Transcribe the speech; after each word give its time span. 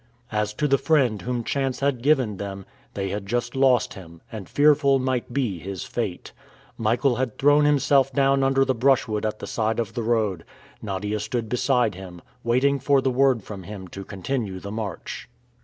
As 0.31 0.51
to 0.55 0.67
the 0.67 0.79
friend 0.79 1.21
whom 1.21 1.43
chance 1.43 1.79
had 1.79 2.01
given 2.01 2.37
them, 2.37 2.65
they 2.95 3.09
had 3.09 3.27
just 3.27 3.55
lost 3.55 3.93
him, 3.93 4.19
and 4.31 4.49
fearful 4.49 4.97
might 4.97 5.31
be 5.31 5.59
his 5.59 5.83
fate. 5.83 6.31
Michael 6.75 7.17
had 7.17 7.37
thrown 7.37 7.65
himself 7.65 8.11
down 8.11 8.43
under 8.43 8.65
the 8.65 8.73
brushwood 8.73 9.27
at 9.27 9.37
the 9.37 9.45
side 9.45 9.79
of 9.79 9.93
the 9.93 10.01
road. 10.01 10.43
Nadia 10.81 11.19
stood 11.19 11.49
beside 11.49 11.93
him, 11.93 12.23
waiting 12.43 12.79
for 12.79 12.99
the 12.99 13.11
word 13.11 13.43
from 13.43 13.61
him 13.61 13.87
to 13.89 14.03
continue 14.03 14.59
the 14.59 14.71
march. 14.71 15.29